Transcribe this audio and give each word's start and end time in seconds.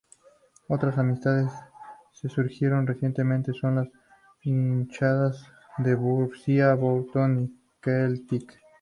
Otras 0.67 0.97
amistades 0.97 1.51
que 2.19 2.27
surgieron 2.27 2.87
recientemente 2.87 3.53
son 3.53 3.75
con 3.75 3.75
las 3.75 3.87
hinchadas 4.41 5.45
de 5.77 5.93
Borussia 5.93 6.75
Dortmund 6.75 7.49
y 7.49 7.59
Celtic. 7.83 8.59